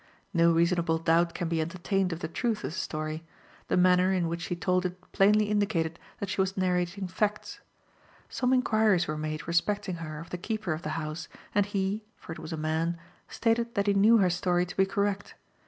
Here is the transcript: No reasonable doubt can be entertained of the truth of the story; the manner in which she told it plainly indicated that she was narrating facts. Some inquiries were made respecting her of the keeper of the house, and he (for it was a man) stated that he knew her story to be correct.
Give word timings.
No 0.33 0.51
reasonable 0.51 0.97
doubt 0.97 1.35
can 1.35 1.47
be 1.47 1.61
entertained 1.61 2.11
of 2.11 2.21
the 2.21 2.27
truth 2.27 2.63
of 2.63 2.71
the 2.71 2.71
story; 2.71 3.23
the 3.67 3.77
manner 3.77 4.11
in 4.11 4.27
which 4.27 4.41
she 4.41 4.55
told 4.55 4.83
it 4.83 4.99
plainly 5.11 5.45
indicated 5.45 5.99
that 6.19 6.27
she 6.27 6.41
was 6.41 6.57
narrating 6.57 7.07
facts. 7.07 7.59
Some 8.27 8.51
inquiries 8.51 9.07
were 9.07 9.15
made 9.15 9.47
respecting 9.47 9.97
her 9.97 10.19
of 10.19 10.31
the 10.31 10.39
keeper 10.39 10.73
of 10.73 10.81
the 10.81 10.89
house, 10.97 11.27
and 11.53 11.67
he 11.67 12.03
(for 12.17 12.31
it 12.31 12.39
was 12.39 12.51
a 12.51 12.57
man) 12.57 12.97
stated 13.29 13.75
that 13.75 13.85
he 13.85 13.93
knew 13.93 14.17
her 14.17 14.31
story 14.31 14.65
to 14.65 14.75
be 14.75 14.87
correct. 14.87 15.35